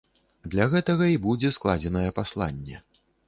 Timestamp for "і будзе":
1.17-1.53